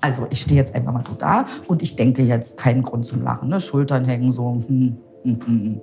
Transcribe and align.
Also 0.00 0.26
ich 0.30 0.42
stehe 0.42 0.60
jetzt 0.60 0.74
einfach 0.74 0.92
mal 0.92 1.02
so 1.02 1.14
da 1.14 1.46
und 1.66 1.82
ich 1.82 1.96
denke 1.96 2.22
jetzt 2.22 2.58
keinen 2.58 2.82
Grund 2.82 3.06
zum 3.06 3.22
Lachen. 3.22 3.48
Ne? 3.48 3.60
Schultern 3.60 4.04
hängen 4.04 4.32
so. 4.32 4.60
Hm, 4.66 4.98
hm, 5.22 5.40
hm. 5.40 5.40
hm. 5.46 5.80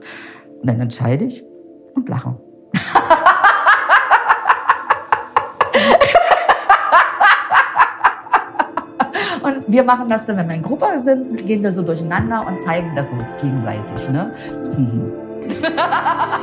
Und 0.61 0.69
dann 0.69 0.79
entscheide 0.79 1.25
ich 1.25 1.43
und 1.95 2.07
lache. 2.07 2.35
Und 9.43 9.63
wir 9.67 9.83
machen 9.83 10.07
das 10.07 10.27
dann, 10.27 10.37
wenn 10.37 10.47
wir 10.47 10.55
in 10.55 10.61
Gruppe 10.61 10.99
sind, 10.99 11.47
gehen 11.47 11.63
wir 11.63 11.71
so 11.71 11.81
durcheinander 11.81 12.45
und 12.45 12.61
zeigen 12.61 12.95
das 12.95 13.09
so 13.09 13.15
gegenseitig. 13.41 14.07
Ne? 14.09 14.31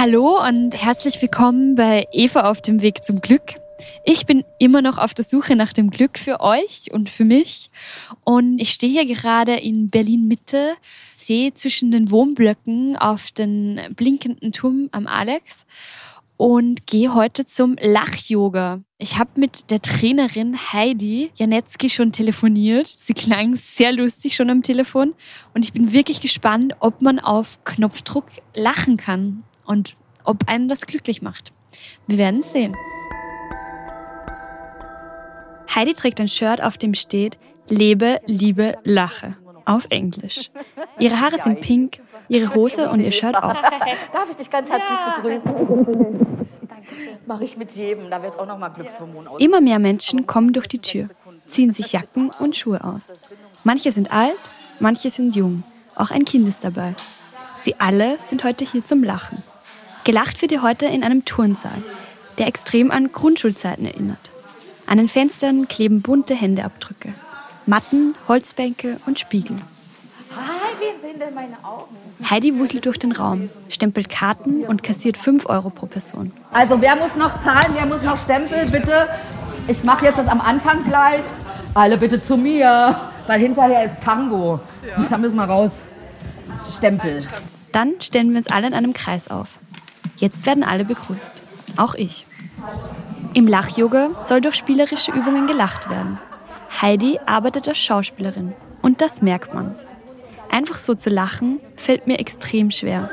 Hallo 0.00 0.42
und 0.42 0.74
herzlich 0.74 1.20
willkommen 1.20 1.74
bei 1.74 2.06
Eva 2.10 2.48
auf 2.48 2.62
dem 2.62 2.80
Weg 2.80 3.04
zum 3.04 3.20
Glück. 3.20 3.56
Ich 4.02 4.24
bin 4.24 4.44
immer 4.58 4.80
noch 4.80 4.96
auf 4.96 5.12
der 5.12 5.26
Suche 5.26 5.56
nach 5.56 5.74
dem 5.74 5.90
Glück 5.90 6.18
für 6.18 6.40
euch 6.40 6.90
und 6.90 7.10
für 7.10 7.26
mich. 7.26 7.68
Und 8.24 8.58
ich 8.62 8.70
stehe 8.70 8.90
hier 8.90 9.04
gerade 9.04 9.56
in 9.56 9.90
Berlin 9.90 10.26
Mitte, 10.26 10.72
sehe 11.12 11.52
zwischen 11.52 11.90
den 11.90 12.10
Wohnblöcken 12.10 12.96
auf 12.96 13.30
den 13.32 13.78
blinkenden 13.94 14.52
Turm 14.52 14.88
am 14.90 15.06
Alex 15.06 15.66
und 16.38 16.86
gehe 16.86 17.12
heute 17.12 17.44
zum 17.44 17.76
Lach-Yoga. 17.78 18.80
Ich 18.96 19.18
habe 19.18 19.32
mit 19.36 19.70
der 19.70 19.82
Trainerin 19.82 20.56
Heidi 20.72 21.30
Janetzki 21.34 21.90
schon 21.90 22.10
telefoniert. 22.10 22.86
Sie 22.86 23.12
klang 23.12 23.54
sehr 23.54 23.92
lustig 23.92 24.34
schon 24.34 24.48
am 24.48 24.62
Telefon 24.62 25.12
und 25.52 25.66
ich 25.66 25.74
bin 25.74 25.92
wirklich 25.92 26.22
gespannt, 26.22 26.74
ob 26.80 27.02
man 27.02 27.18
auf 27.18 27.62
Knopfdruck 27.64 28.24
lachen 28.54 28.96
kann 28.96 29.44
und 29.70 29.94
ob 30.24 30.48
einen 30.48 30.66
das 30.66 30.80
glücklich 30.80 31.22
macht. 31.22 31.52
Wir 32.08 32.18
werden 32.18 32.42
sehen. 32.42 32.76
Heidi 35.72 35.94
trägt 35.94 36.20
ein 36.20 36.26
Shirt, 36.26 36.60
auf 36.60 36.76
dem 36.76 36.94
steht 36.94 37.38
Lebe, 37.68 38.18
Liebe, 38.26 38.76
Lache 38.82 39.36
auf 39.64 39.86
Englisch. 39.90 40.50
Ihre 40.98 41.20
Haare 41.20 41.40
sind 41.40 41.60
pink, 41.60 42.00
ihre 42.28 42.52
Hose 42.56 42.90
und 42.90 42.98
ihr 42.98 43.12
Shirt 43.12 43.36
auch. 43.36 43.52
Darf 44.12 44.28
ich 44.28 44.36
dich 44.36 44.50
ganz 44.50 44.68
herzlich 44.68 44.98
begrüßen? 45.16 46.46
Mache 47.26 47.44
ich 47.44 47.56
mit 47.56 47.70
jedem, 47.72 48.10
da 48.10 48.20
wird 48.20 48.36
auch 48.36 48.46
noch 48.46 48.58
mal 48.58 48.70
Glückshormon 48.70 49.28
aus. 49.28 49.40
Immer 49.40 49.60
mehr 49.60 49.78
Menschen 49.78 50.26
kommen 50.26 50.52
durch 50.52 50.66
die 50.66 50.80
Tür, 50.80 51.08
ziehen 51.46 51.72
sich 51.72 51.92
Jacken 51.92 52.30
und 52.40 52.56
Schuhe 52.56 52.82
aus. 52.82 53.12
Manche 53.62 53.92
sind 53.92 54.10
alt, 54.10 54.50
manche 54.80 55.10
sind 55.10 55.36
jung, 55.36 55.62
auch 55.94 56.10
ein 56.10 56.24
Kind 56.24 56.48
ist 56.48 56.64
dabei. 56.64 56.96
Sie 57.54 57.78
alle 57.78 58.18
sind 58.26 58.42
heute 58.42 58.64
hier 58.64 58.84
zum 58.84 59.04
Lachen. 59.04 59.44
Gelacht 60.04 60.40
wird 60.40 60.50
hier 60.50 60.62
heute 60.62 60.86
in 60.86 61.04
einem 61.04 61.24
Turnsaal, 61.24 61.82
der 62.38 62.46
extrem 62.46 62.90
an 62.90 63.12
Grundschulzeiten 63.12 63.84
erinnert. 63.84 64.30
An 64.86 64.96
den 64.96 65.08
Fenstern 65.08 65.68
kleben 65.68 66.00
bunte 66.00 66.34
Händeabdrücke. 66.34 67.12
Matten, 67.66 68.14
Holzbänke 68.26 68.98
und 69.06 69.18
Spiegel. 69.18 69.56
Hi, 70.34 70.74
wen 70.78 71.00
sehen 71.02 71.20
denn 71.20 71.34
meine 71.34 71.62
Augen? 71.62 71.96
Heidi 72.28 72.58
wuselt 72.58 72.86
durch 72.86 72.98
den 72.98 73.12
Raum, 73.12 73.50
stempelt 73.68 74.08
Karten 74.08 74.64
und 74.64 74.82
kassiert 74.82 75.16
5 75.16 75.46
Euro 75.46 75.70
pro 75.70 75.86
Person. 75.86 76.32
Also 76.52 76.80
wer 76.80 76.96
muss 76.96 77.14
noch 77.16 77.38
zahlen, 77.42 77.72
wer 77.74 77.86
muss 77.86 78.00
noch 78.00 78.16
stempeln, 78.16 78.70
bitte? 78.70 79.08
Ich 79.68 79.84
mache 79.84 80.06
jetzt 80.06 80.18
das 80.18 80.28
am 80.28 80.40
Anfang 80.40 80.82
gleich. 80.84 81.22
Alle 81.74 81.98
bitte 81.98 82.20
zu 82.20 82.36
mir, 82.36 82.98
weil 83.26 83.38
hinterher 83.38 83.84
ist 83.84 84.00
Tango. 84.00 84.60
Da 85.10 85.18
müssen 85.18 85.36
wir 85.36 85.44
raus. 85.44 85.72
Stempel. 86.76 87.22
Dann 87.72 88.00
stellen 88.00 88.30
wir 88.30 88.38
uns 88.38 88.48
alle 88.48 88.66
in 88.66 88.74
einem 88.74 88.94
Kreis 88.94 89.28
auf. 89.28 89.58
Jetzt 90.20 90.44
werden 90.44 90.62
alle 90.62 90.84
begrüßt. 90.84 91.42
Auch 91.76 91.94
ich. 91.94 92.26
Im 93.32 93.48
Lach-Yoga 93.48 94.20
soll 94.20 94.42
durch 94.42 94.54
spielerische 94.54 95.12
Übungen 95.12 95.46
gelacht 95.46 95.88
werden. 95.88 96.18
Heidi 96.82 97.18
arbeitet 97.24 97.66
als 97.68 97.78
Schauspielerin 97.78 98.54
und 98.82 99.00
das 99.00 99.22
merkt 99.22 99.54
man. 99.54 99.74
Einfach 100.50 100.76
so 100.76 100.94
zu 100.94 101.08
lachen 101.08 101.58
fällt 101.76 102.06
mir 102.06 102.18
extrem 102.18 102.70
schwer. 102.70 103.10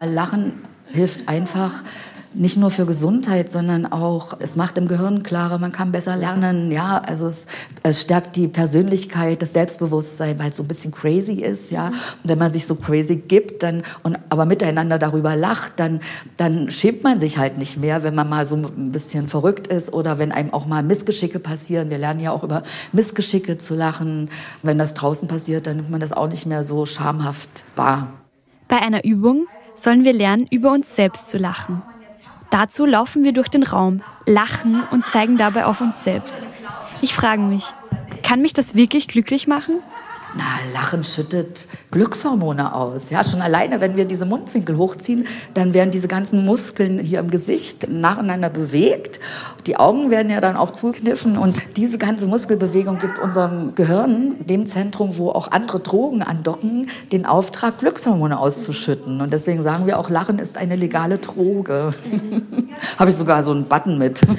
Lachen 0.00 0.62
hilft 0.92 1.28
einfach, 1.28 1.82
nicht 2.34 2.56
nur 2.56 2.70
für 2.70 2.86
Gesundheit, 2.86 3.50
sondern 3.50 3.86
auch, 3.86 4.36
es 4.38 4.56
macht 4.56 4.78
im 4.78 4.88
Gehirn 4.88 5.22
klarer, 5.22 5.58
man 5.58 5.72
kann 5.72 5.92
besser 5.92 6.16
lernen, 6.16 6.70
ja, 6.70 6.98
also 6.98 7.26
es, 7.26 7.46
es 7.82 8.00
stärkt 8.00 8.36
die 8.36 8.48
Persönlichkeit, 8.48 9.42
das 9.42 9.52
Selbstbewusstsein, 9.52 10.38
weil 10.38 10.50
es 10.50 10.56
so 10.56 10.62
ein 10.62 10.68
bisschen 10.68 10.92
crazy 10.92 11.34
ist, 11.34 11.70
ja. 11.70 11.88
Und 11.88 11.94
wenn 12.24 12.38
man 12.38 12.52
sich 12.52 12.66
so 12.66 12.74
crazy 12.74 13.16
gibt, 13.16 13.62
dann, 13.62 13.82
und 14.02 14.18
aber 14.28 14.46
miteinander 14.46 14.98
darüber 14.98 15.36
lacht, 15.36 15.74
dann, 15.76 16.00
dann 16.36 16.70
schämt 16.70 17.02
man 17.04 17.18
sich 17.18 17.38
halt 17.38 17.58
nicht 17.58 17.78
mehr, 17.78 18.02
wenn 18.02 18.14
man 18.14 18.28
mal 18.28 18.44
so 18.46 18.56
ein 18.56 18.92
bisschen 18.92 19.28
verrückt 19.28 19.66
ist 19.66 19.92
oder 19.92 20.18
wenn 20.18 20.32
einem 20.32 20.52
auch 20.52 20.66
mal 20.66 20.82
Missgeschicke 20.82 21.38
passieren. 21.38 21.90
Wir 21.90 21.98
lernen 21.98 22.20
ja 22.20 22.32
auch 22.32 22.44
über 22.44 22.62
Missgeschicke 22.92 23.58
zu 23.58 23.74
lachen. 23.74 24.30
Wenn 24.62 24.78
das 24.78 24.94
draußen 24.94 25.28
passiert, 25.28 25.66
dann 25.66 25.76
nimmt 25.76 25.90
man 25.90 26.00
das 26.00 26.12
auch 26.12 26.28
nicht 26.28 26.46
mehr 26.46 26.64
so 26.64 26.86
schamhaft 26.86 27.64
wahr. 27.76 28.12
Bei 28.68 28.78
einer 28.78 29.04
Übung 29.04 29.46
sollen 29.74 30.04
wir 30.04 30.12
lernen, 30.12 30.46
über 30.50 30.72
uns 30.72 30.94
selbst 30.96 31.28
zu 31.28 31.38
lachen. 31.38 31.82
Dazu 32.52 32.84
laufen 32.84 33.24
wir 33.24 33.32
durch 33.32 33.48
den 33.48 33.62
Raum, 33.62 34.02
lachen 34.26 34.82
und 34.90 35.06
zeigen 35.06 35.38
dabei 35.38 35.64
auf 35.64 35.80
uns 35.80 36.04
selbst. 36.04 36.46
Ich 37.00 37.14
frage 37.14 37.40
mich, 37.40 37.64
kann 38.22 38.42
mich 38.42 38.52
das 38.52 38.74
wirklich 38.74 39.08
glücklich 39.08 39.46
machen? 39.46 39.80
Na, 40.34 40.44
Lachen 40.72 41.04
schüttet 41.04 41.68
Glückshormone 41.90 42.74
aus. 42.74 43.10
Ja, 43.10 43.22
schon 43.22 43.42
alleine, 43.42 43.80
wenn 43.80 43.96
wir 43.96 44.06
diese 44.06 44.24
Mundwinkel 44.24 44.78
hochziehen, 44.78 45.26
dann 45.52 45.74
werden 45.74 45.90
diese 45.90 46.08
ganzen 46.08 46.46
Muskeln 46.46 46.98
hier 46.98 47.20
im 47.20 47.30
Gesicht 47.30 47.88
nacheinander 47.90 48.48
bewegt. 48.48 49.20
Die 49.66 49.76
Augen 49.76 50.10
werden 50.10 50.30
ja 50.30 50.40
dann 50.40 50.56
auch 50.56 50.70
zugekniffen 50.70 51.36
und 51.36 51.60
diese 51.76 51.98
ganze 51.98 52.26
Muskelbewegung 52.26 52.98
gibt 52.98 53.18
unserem 53.18 53.74
Gehirn, 53.74 54.36
dem 54.46 54.66
Zentrum, 54.66 55.18
wo 55.18 55.30
auch 55.30 55.50
andere 55.50 55.80
Drogen 55.80 56.22
andocken, 56.22 56.88
den 57.12 57.26
Auftrag, 57.26 57.78
Glückshormone 57.80 58.38
auszuschütten. 58.38 59.20
Und 59.20 59.32
deswegen 59.32 59.62
sagen 59.62 59.86
wir 59.86 59.98
auch, 59.98 60.08
Lachen 60.08 60.38
ist 60.38 60.56
eine 60.56 60.76
legale 60.76 61.18
Droge. 61.18 61.92
Habe 62.98 63.10
ich 63.10 63.16
sogar 63.16 63.42
so 63.42 63.50
einen 63.50 63.64
Button 63.64 63.98
mit. 63.98 64.20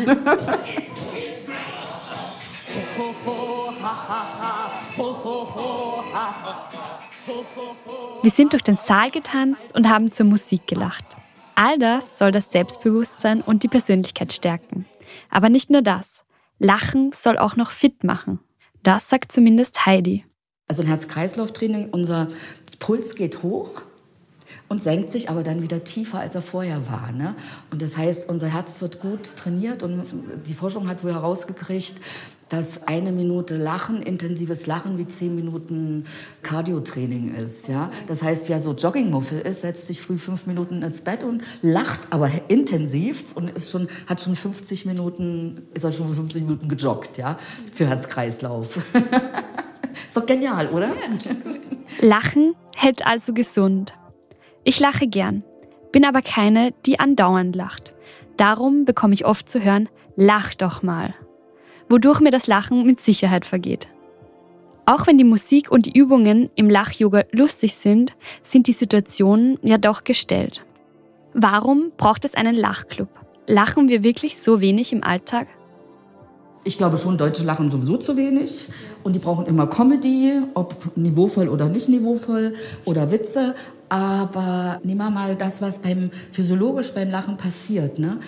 Wir 8.24 8.32
sind 8.32 8.54
durch 8.54 8.64
den 8.64 8.78
Saal 8.78 9.12
getanzt 9.12 9.76
und 9.76 9.90
haben 9.90 10.10
zur 10.10 10.26
Musik 10.26 10.66
gelacht. 10.66 11.04
All 11.56 11.78
das 11.78 12.18
soll 12.18 12.32
das 12.32 12.54
Selbstbewusstsein 12.54 13.42
und 13.42 13.64
die 13.64 13.68
Persönlichkeit 13.68 14.32
stärken. 14.32 14.86
Aber 15.30 15.50
nicht 15.50 15.70
nur 15.70 15.82
das. 15.82 16.24
Lachen 16.58 17.12
soll 17.14 17.38
auch 17.38 17.58
noch 17.58 17.72
fit 17.72 18.06
machen. 18.06 18.40
Das 18.82 19.10
sagt 19.10 19.34
zumindest 19.34 19.86
Heidi. 19.86 20.24
Also 20.70 20.84
ein 20.84 20.88
Herz-Kreislauf-Training, 20.88 21.90
unser 21.90 22.30
Puls 22.80 23.16
geht 23.16 23.44
hoch 23.44 23.82
und 24.70 24.82
senkt 24.82 25.12
sich 25.12 25.30
aber 25.30 25.44
dann 25.44 25.62
wieder 25.62 25.84
tiefer, 25.84 26.20
als 26.20 26.36
er 26.36 26.42
vorher 26.42 26.88
war. 26.90 27.12
Ne? 27.12 27.36
Und 27.72 27.82
das 27.82 27.98
heißt, 27.98 28.30
unser 28.30 28.48
Herz 28.48 28.82
wird 28.82 29.00
gut 29.00 29.36
trainiert 29.38 29.84
und 29.84 30.04
die 30.48 30.54
Forschung 30.54 30.88
hat 30.88 31.04
wohl 31.04 31.14
herausgekriegt, 31.14 31.96
dass 32.50 32.88
eine 32.88 33.12
Minute 33.12 33.58
Lachen, 33.58 34.02
intensives 34.04 34.68
Lachen 34.68 35.00
wie 35.00 35.08
zehn 35.08 35.36
Minuten 35.36 36.06
Cardio-Training 36.44 37.34
ist. 37.34 37.68
Ja? 37.68 37.90
Das 38.06 38.22
heißt, 38.22 38.48
wer 38.48 38.60
so 38.60 38.74
Joggingmuffel 38.74 39.40
ist, 39.40 39.62
setzt 39.62 39.88
sich 39.88 40.02
früh 40.02 40.18
fünf 40.18 40.46
Minuten 40.46 40.84
ins 40.84 41.02
Bett 41.02 41.24
und 41.24 41.42
lacht 41.64 42.02
aber 42.12 42.30
intensiv 42.50 43.36
und 43.36 43.50
ist 43.50 43.72
schon, 43.72 43.88
hat 44.08 44.22
schon 44.22 44.36
50 44.36 44.86
Minuten, 44.86 45.64
ist 45.74 45.84
er 45.84 45.92
schon 45.92 46.14
50 46.14 46.44
Minuten 46.44 46.70
gejoggt, 46.70 47.18
ja, 47.18 47.40
für 47.72 47.88
Herz-Kreislauf. 47.88 48.78
ist 50.08 50.16
doch 50.16 50.26
genial, 50.26 50.68
oder? 50.68 50.94
Lachen 52.02 52.54
hält 52.76 53.06
also 53.06 53.34
gesund. 53.34 53.94
Ich 54.64 54.80
lache 54.80 55.08
gern, 55.08 55.44
bin 55.92 56.06
aber 56.06 56.22
keine, 56.22 56.74
die 56.86 57.00
andauernd 57.00 57.56
lacht. 57.56 57.94
Darum 58.38 58.86
bekomme 58.86 59.14
ich 59.14 59.26
oft 59.26 59.50
zu 59.50 59.64
hören, 59.64 59.90
lach 60.16 60.56
doch 60.56 60.84
mal 60.84 61.14
wodurch 61.94 62.20
mir 62.20 62.32
das 62.32 62.48
Lachen 62.48 62.86
mit 62.86 63.02
Sicherheit 63.02 63.46
vergeht. 63.46 63.88
Auch 64.86 65.08
wenn 65.08 65.18
die 65.18 65.24
Musik 65.24 65.72
und 65.72 65.86
die 65.86 65.98
Übungen 65.98 66.50
im 66.56 66.70
Lach-Yoga 66.70 67.24
lustig 67.32 67.76
sind, 67.76 68.14
sind 68.44 68.68
die 68.68 68.74
Situationen 68.74 69.60
ja 69.62 69.78
doch 69.78 70.04
gestellt. 70.04 70.66
Warum 71.34 71.92
braucht 71.96 72.26
es 72.26 72.34
einen 72.34 72.56
Lachclub? 72.56 73.10
Lachen 73.48 73.90
wir 73.90 74.04
wirklich 74.04 74.40
so 74.40 74.60
wenig 74.60 74.92
im 74.92 75.04
Alltag? 75.04 75.48
Ich 76.66 76.78
glaube 76.78 76.98
schon, 76.98 77.18
Deutsche 77.18 77.44
lachen 77.44 77.70
sowieso 77.70 77.98
zu 77.98 78.16
wenig 78.16 78.70
und 79.04 79.16
die 79.16 79.20
brauchen 79.20 79.46
immer 79.46 79.68
Comedy, 79.68 80.40
ob 80.54 80.96
niveauvoll 80.96 81.50
oder 81.50 81.68
nicht 81.68 81.90
niveauvoll 81.90 82.54
oder 82.86 83.12
Witze. 83.12 83.54
Aber 83.90 84.80
nehmen 84.84 85.00
wir 85.00 85.10
mal 85.10 85.36
das, 85.36 85.62
was 85.62 85.80
beim 85.80 86.10
physiologisch 86.32 86.94
beim 86.94 87.10
Lachen 87.10 87.36
passiert. 87.36 88.00
Ne? 88.00 88.20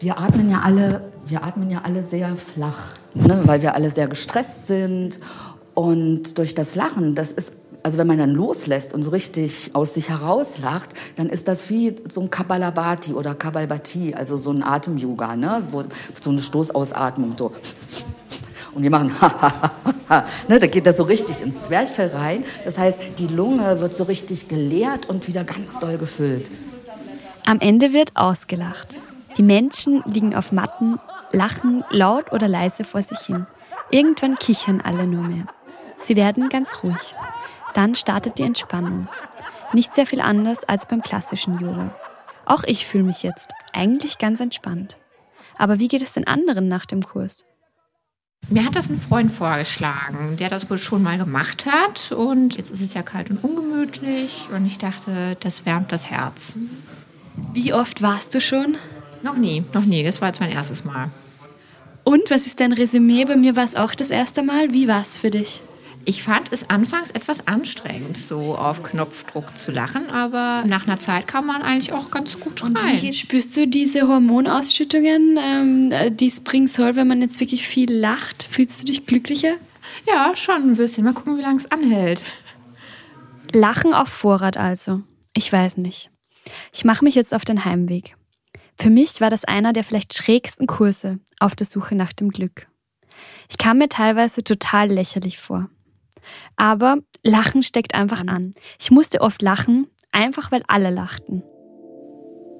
Wir 0.00 0.18
atmen 0.18 0.50
ja 0.50 0.62
alle, 0.64 1.12
wir 1.26 1.44
atmen 1.44 1.70
ja 1.70 1.82
alle 1.84 2.02
sehr 2.02 2.34
flach, 2.36 2.96
ne? 3.14 3.42
weil 3.44 3.60
wir 3.60 3.74
alle 3.74 3.90
sehr 3.90 4.08
gestresst 4.08 4.66
sind. 4.66 5.20
Und 5.74 6.38
durch 6.38 6.54
das 6.54 6.74
Lachen, 6.74 7.14
das 7.14 7.32
ist 7.32 7.52
Also 7.82 7.98
wenn 7.98 8.06
man 8.06 8.18
dann 8.18 8.30
loslässt 8.30 8.94
und 8.94 9.02
so 9.02 9.10
richtig 9.10 9.70
aus 9.74 9.94
sich 9.94 10.08
herauslacht, 10.08 10.90
dann 11.16 11.28
ist 11.28 11.48
das 11.48 11.68
wie 11.68 11.96
so 12.10 12.20
ein 12.20 12.30
Kabbalabhati 12.30 13.12
oder 13.12 13.34
Kabbalbati, 13.34 14.14
also 14.14 14.36
so 14.36 14.50
ein 14.50 14.62
Atem-Yoga, 14.62 15.34
ne? 15.34 15.64
Wo, 15.70 15.82
so 16.20 16.30
eine 16.30 16.40
Stoßausatmung. 16.40 17.34
So. 17.36 17.52
Und 18.74 18.82
wir 18.82 18.90
machen. 18.90 19.14
Ne, 20.46 20.58
da 20.58 20.66
geht 20.66 20.86
das 20.86 20.98
so 20.98 21.04
richtig 21.04 21.40
ins 21.40 21.64
Zwerchfell 21.68 22.08
rein. 22.08 22.44
Das 22.66 22.76
heißt, 22.76 22.98
die 23.18 23.28
Lunge 23.28 23.80
wird 23.80 23.96
so 23.96 24.04
richtig 24.04 24.48
geleert 24.48 25.08
und 25.08 25.26
wieder 25.26 25.42
ganz 25.42 25.80
doll 25.80 25.96
gefüllt. 25.96 26.50
Am 27.46 27.60
Ende 27.60 27.94
wird 27.94 28.14
ausgelacht. 28.14 28.94
Die 29.38 29.42
Menschen 29.42 30.02
liegen 30.04 30.34
auf 30.34 30.52
Matten, 30.52 30.98
lachen 31.30 31.82
laut 31.88 32.30
oder 32.32 32.46
leise 32.46 32.84
vor 32.84 33.00
sich 33.00 33.20
hin. 33.20 33.46
Irgendwann 33.90 34.36
kichern 34.36 34.82
alle 34.82 35.06
nur 35.06 35.22
mehr. 35.26 35.46
Sie 35.96 36.14
werden 36.14 36.50
ganz 36.50 36.82
ruhig. 36.82 37.14
Dann 37.74 37.94
startet 37.94 38.38
die 38.38 38.42
Entspannung. 38.42 39.08
Nicht 39.72 39.94
sehr 39.94 40.06
viel 40.06 40.20
anders 40.20 40.64
als 40.64 40.86
beim 40.86 41.02
klassischen 41.02 41.58
Yoga. 41.58 41.94
Auch 42.44 42.64
ich 42.64 42.86
fühle 42.86 43.04
mich 43.04 43.22
jetzt 43.22 43.52
eigentlich 43.72 44.18
ganz 44.18 44.40
entspannt. 44.40 44.98
Aber 45.56 45.78
wie 45.78 45.88
geht 45.88 46.02
es 46.02 46.12
den 46.12 46.26
anderen 46.26 46.68
nach 46.68 46.86
dem 46.86 47.02
Kurs? 47.02 47.46
Mir 48.48 48.64
hat 48.64 48.76
das 48.76 48.90
ein 48.90 48.98
Freund 48.98 49.30
vorgeschlagen, 49.32 50.36
der 50.36 50.48
das 50.48 50.68
wohl 50.68 50.78
schon 50.78 51.02
mal 51.02 51.16
gemacht 51.16 51.66
hat. 51.66 52.12
Und 52.12 52.56
jetzt 52.56 52.70
ist 52.70 52.80
es 52.82 52.94
ja 52.94 53.02
kalt 53.02 53.30
und 53.30 53.42
ungemütlich. 53.42 54.48
Und 54.54 54.66
ich 54.66 54.78
dachte, 54.78 55.36
das 55.40 55.64
wärmt 55.64 55.92
das 55.92 56.10
Herz. 56.10 56.54
Wie 57.52 57.72
oft 57.72 58.02
warst 58.02 58.34
du 58.34 58.40
schon? 58.40 58.76
Noch 59.22 59.36
nie, 59.36 59.64
noch 59.72 59.84
nie. 59.84 60.02
Das 60.02 60.20
war 60.20 60.28
jetzt 60.28 60.40
mein 60.40 60.50
erstes 60.50 60.84
Mal. 60.84 61.10
Und 62.04 62.30
was 62.30 62.46
ist 62.46 62.60
dein 62.60 62.72
Resümee? 62.72 63.24
Bei 63.24 63.36
mir 63.36 63.56
war 63.56 63.64
es 63.64 63.76
auch 63.76 63.94
das 63.94 64.10
erste 64.10 64.42
Mal. 64.42 64.72
Wie 64.72 64.88
war 64.88 65.00
es 65.02 65.18
für 65.18 65.30
dich? 65.30 65.62
Ich 66.04 66.24
fand 66.24 66.52
es 66.52 66.68
anfangs 66.68 67.10
etwas 67.12 67.46
anstrengend, 67.46 68.16
so 68.16 68.56
auf 68.56 68.82
Knopfdruck 68.82 69.56
zu 69.56 69.70
lachen, 69.70 70.10
aber 70.10 70.64
nach 70.66 70.86
einer 70.86 70.98
Zeit 70.98 71.28
kam 71.28 71.46
man 71.46 71.62
eigentlich 71.62 71.92
auch 71.92 72.10
ganz 72.10 72.40
gut 72.40 72.62
rein. 72.62 72.74
Und 72.74 73.02
wie 73.02 73.12
spürst 73.12 73.56
du 73.56 73.68
diese 73.68 74.08
Hormonausschüttungen, 74.08 75.38
ähm, 75.40 76.16
die 76.16 76.26
es 76.26 76.40
bringen 76.40 76.66
soll, 76.66 76.96
wenn 76.96 77.06
man 77.06 77.20
jetzt 77.20 77.38
wirklich 77.38 77.68
viel 77.68 77.92
lacht? 77.92 78.42
Fühlst 78.50 78.82
du 78.82 78.86
dich 78.86 79.06
glücklicher? 79.06 79.54
Ja, 80.06 80.32
schon 80.34 80.70
ein 80.70 80.76
bisschen. 80.76 81.04
Mal 81.04 81.14
gucken, 81.14 81.38
wie 81.38 81.42
lange 81.42 81.58
es 81.58 81.70
anhält. 81.70 82.22
Lachen 83.52 83.94
auf 83.94 84.08
Vorrat 84.08 84.56
also. 84.56 85.02
Ich 85.34 85.52
weiß 85.52 85.76
nicht. 85.76 86.10
Ich 86.72 86.84
mache 86.84 87.04
mich 87.04 87.14
jetzt 87.14 87.32
auf 87.32 87.44
den 87.44 87.64
Heimweg. 87.64 88.16
Für 88.76 88.90
mich 88.90 89.20
war 89.20 89.30
das 89.30 89.44
einer 89.44 89.72
der 89.72 89.84
vielleicht 89.84 90.14
schrägsten 90.14 90.66
Kurse 90.66 91.20
auf 91.38 91.54
der 91.54 91.66
Suche 91.66 91.94
nach 91.94 92.12
dem 92.12 92.30
Glück. 92.30 92.66
Ich 93.48 93.58
kam 93.58 93.78
mir 93.78 93.88
teilweise 93.88 94.42
total 94.42 94.88
lächerlich 94.88 95.38
vor. 95.38 95.68
Aber 96.56 96.98
Lachen 97.22 97.62
steckt 97.62 97.94
einfach 97.94 98.26
an. 98.26 98.52
Ich 98.80 98.90
musste 98.90 99.20
oft 99.20 99.42
lachen, 99.42 99.86
einfach 100.10 100.52
weil 100.52 100.62
alle 100.68 100.90
lachten. 100.90 101.42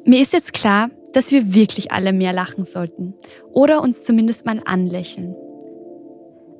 Mir 0.04 0.20
ist 0.20 0.32
jetzt 0.32 0.52
klar, 0.52 0.90
dass 1.12 1.30
wir 1.30 1.54
wirklich 1.54 1.92
alle 1.92 2.12
mehr 2.12 2.32
lachen 2.32 2.64
sollten 2.64 3.14
oder 3.52 3.82
uns 3.82 4.04
zumindest 4.04 4.44
mal 4.46 4.60
anlächeln. 4.64 5.36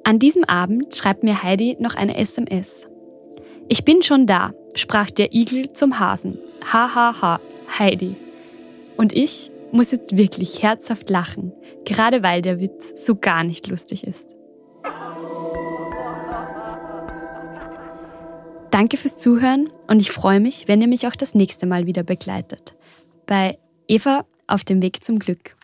An 0.05 0.19
diesem 0.19 0.45
Abend 0.45 0.95
schreibt 0.95 1.23
mir 1.23 1.43
Heidi 1.43 1.77
noch 1.81 1.95
eine 1.95 2.17
SMS. 2.17 2.89
Ich 3.69 3.85
bin 3.85 4.03
schon 4.03 4.27
da, 4.27 4.53
sprach 4.75 5.11
der 5.11 5.33
Igel 5.33 5.73
zum 5.73 5.99
Hasen. 5.99 6.39
Ha 6.73 6.95
ha 6.95 7.21
ha, 7.21 7.41
Heidi. 7.79 8.17
Und 8.97 9.13
ich 9.13 9.51
muss 9.73 9.91
jetzt 9.91 10.17
wirklich 10.17 10.63
herzhaft 10.63 11.09
lachen, 11.09 11.53
gerade 11.85 12.23
weil 12.23 12.43
der 12.43 12.61
Witz 12.61 13.05
so 13.07 13.17
gar 13.17 13.43
nicht 13.43 13.69
lustig 13.69 14.07
ist. 14.07 14.37
Danke 18.73 18.97
fürs 18.97 19.19
Zuhören 19.19 19.69
und 19.87 20.01
ich 20.01 20.11
freue 20.11 20.41
mich, 20.41 20.67
wenn 20.67 20.81
ihr 20.81 20.89
mich 20.89 21.07
auch 21.07 21.15
das 21.15 21.35
nächste 21.35 21.67
Mal 21.67 21.87
wieder 21.87 22.03
begleitet. 22.03 22.75
Bei 23.27 23.59
Eva 23.87 24.25
auf 24.47 24.65
dem 24.65 24.81
Weg 24.81 25.05
zum 25.05 25.19
Glück. 25.19 25.57